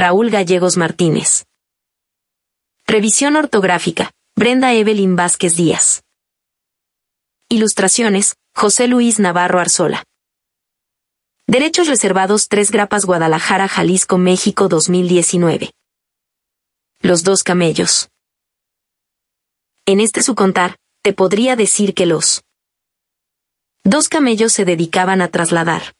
Raúl 0.00 0.30
Gallegos 0.30 0.76
Martínez. 0.76 1.44
Revisión 2.86 3.34
ortográfica, 3.34 4.12
Brenda 4.36 4.72
Evelyn 4.72 5.16
Vázquez 5.16 5.56
Díaz. 5.56 6.04
Ilustraciones, 7.48 8.36
José 8.54 8.86
Luis 8.86 9.18
Navarro 9.18 9.58
Arzola. 9.58 10.04
Derechos 11.48 11.88
reservados 11.88 12.46
3 12.46 12.70
Grapas 12.70 13.06
Guadalajara, 13.06 13.66
Jalisco, 13.66 14.18
México 14.18 14.68
2019. 14.68 15.72
Los 17.00 17.24
dos 17.24 17.42
camellos. 17.42 18.08
En 19.84 19.98
este 19.98 20.22
su 20.22 20.36
contar, 20.36 20.76
te 21.02 21.12
podría 21.12 21.56
decir 21.56 21.92
que 21.94 22.06
los 22.06 22.44
dos 23.82 24.08
camellos 24.08 24.52
se 24.52 24.64
dedicaban 24.64 25.22
a 25.22 25.28
trasladar 25.28 25.92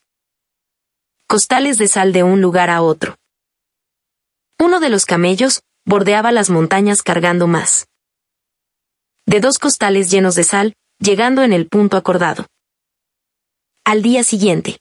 costales 1.26 1.78
de 1.78 1.88
sal 1.88 2.12
de 2.12 2.22
un 2.22 2.40
lugar 2.40 2.70
a 2.70 2.80
otro. 2.80 3.16
Uno 4.60 4.80
de 4.80 4.88
los 4.88 5.06
camellos 5.06 5.62
bordeaba 5.86 6.32
las 6.32 6.50
montañas 6.50 7.04
cargando 7.04 7.46
más 7.46 7.86
de 9.24 9.38
dos 9.38 9.58
costales 9.58 10.10
llenos 10.10 10.34
de 10.34 10.42
sal, 10.42 10.74
llegando 10.98 11.42
en 11.42 11.52
el 11.52 11.68
punto 11.68 11.96
acordado. 11.96 12.46
Al 13.84 14.02
día 14.02 14.24
siguiente. 14.24 14.78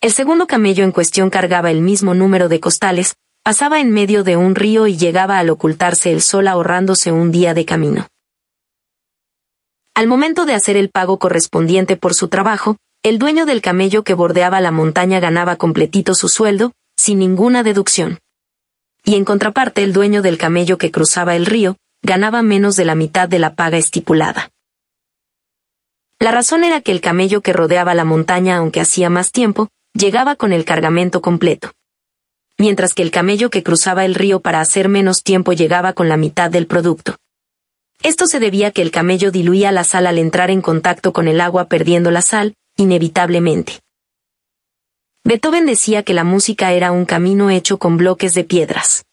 El 0.00 0.10
segundo 0.12 0.46
camello 0.46 0.84
en 0.84 0.92
cuestión 0.92 1.28
cargaba 1.28 1.70
el 1.70 1.82
mismo 1.82 2.14
número 2.14 2.48
de 2.48 2.60
costales, 2.60 3.16
pasaba 3.42 3.80
en 3.80 3.90
medio 3.90 4.24
de 4.24 4.36
un 4.36 4.54
río 4.54 4.86
y 4.86 4.96
llegaba 4.96 5.38
al 5.38 5.50
ocultarse 5.50 6.10
el 6.10 6.22
sol 6.22 6.48
ahorrándose 6.48 7.12
un 7.12 7.30
día 7.30 7.52
de 7.52 7.66
camino. 7.66 8.06
Al 9.94 10.06
momento 10.06 10.46
de 10.46 10.54
hacer 10.54 10.78
el 10.78 10.88
pago 10.88 11.18
correspondiente 11.18 11.96
por 11.96 12.14
su 12.14 12.28
trabajo, 12.28 12.78
el 13.02 13.18
dueño 13.18 13.44
del 13.44 13.60
camello 13.60 14.02
que 14.02 14.14
bordeaba 14.14 14.62
la 14.62 14.70
montaña 14.70 15.20
ganaba 15.20 15.56
completito 15.56 16.14
su 16.14 16.28
sueldo, 16.28 16.72
sin 16.96 17.18
ninguna 17.18 17.62
deducción. 17.62 18.18
Y 19.04 19.16
en 19.16 19.24
contraparte 19.24 19.82
el 19.82 19.92
dueño 19.92 20.22
del 20.22 20.38
camello 20.38 20.78
que 20.78 20.90
cruzaba 20.90 21.36
el 21.36 21.46
río, 21.46 21.76
ganaba 22.02 22.42
menos 22.42 22.76
de 22.76 22.84
la 22.84 22.94
mitad 22.94 23.28
de 23.28 23.38
la 23.38 23.54
paga 23.54 23.78
estipulada. 23.78 24.50
La 26.18 26.30
razón 26.30 26.64
era 26.64 26.80
que 26.80 26.92
el 26.92 27.00
camello 27.00 27.40
que 27.40 27.52
rodeaba 27.52 27.94
la 27.94 28.04
montaña 28.04 28.56
aunque 28.56 28.80
hacía 28.80 29.10
más 29.10 29.32
tiempo, 29.32 29.68
llegaba 29.92 30.36
con 30.36 30.52
el 30.52 30.64
cargamento 30.64 31.20
completo. 31.20 31.72
Mientras 32.56 32.94
que 32.94 33.02
el 33.02 33.10
camello 33.10 33.50
que 33.50 33.62
cruzaba 33.62 34.04
el 34.04 34.14
río 34.14 34.40
para 34.40 34.60
hacer 34.60 34.88
menos 34.88 35.22
tiempo 35.22 35.52
llegaba 35.52 35.92
con 35.92 36.08
la 36.08 36.16
mitad 36.16 36.50
del 36.50 36.66
producto. 36.66 37.16
Esto 38.02 38.26
se 38.26 38.38
debía 38.38 38.68
a 38.68 38.70
que 38.70 38.82
el 38.82 38.90
camello 38.90 39.30
diluía 39.30 39.72
la 39.72 39.82
sal 39.82 40.06
al 40.06 40.18
entrar 40.18 40.50
en 40.50 40.62
contacto 40.62 41.12
con 41.12 41.26
el 41.26 41.40
agua 41.40 41.68
perdiendo 41.68 42.10
la 42.10 42.22
sal, 42.22 42.54
inevitablemente. 42.76 43.80
Beethoven 45.26 45.64
decía 45.64 46.02
que 46.02 46.12
la 46.12 46.22
música 46.22 46.72
era 46.72 46.92
un 46.92 47.06
camino 47.06 47.48
hecho 47.48 47.78
con 47.78 47.96
bloques 47.96 48.34
de 48.34 48.44
piedras. 48.44 49.06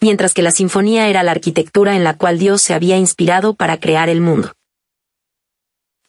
Mientras 0.00 0.32
que 0.32 0.40
la 0.40 0.50
sinfonía 0.50 1.08
era 1.08 1.22
la 1.22 1.32
arquitectura 1.32 1.94
en 1.94 2.04
la 2.04 2.16
cual 2.16 2.38
Dios 2.38 2.62
se 2.62 2.72
había 2.72 2.96
inspirado 2.96 3.52
para 3.52 3.78
crear 3.78 4.08
el 4.08 4.22
mundo. 4.22 4.54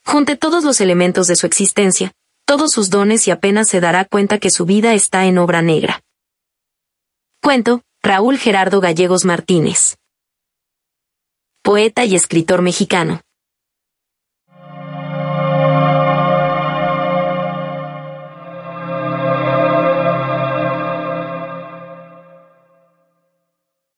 Junte 0.06 0.38
todos 0.38 0.64
los 0.64 0.80
elementos 0.80 1.28
de 1.28 1.36
su 1.36 1.45
existencia, 1.45 2.14
todos 2.45 2.72
sus 2.72 2.89
dones 2.89 3.28
y 3.28 3.31
apenas 3.31 3.67
se 3.67 3.81
dará 3.81 4.06
cuenta 4.06 4.38
que 4.38 4.50
su 4.50 4.66
vida 4.66 4.94
está 4.94 5.25
en 5.25 5.39
obra 5.39 5.61
negra. 5.61 6.02
Cuento, 7.41 7.81
Raúl 8.02 8.38
Gerardo 8.38 8.80
Gallegos 8.80 9.25
Martínez. 9.25 9.97
Poeta 11.61 12.06
y 12.06 12.16
escritor 12.16 12.61
mexicano. 12.61 13.22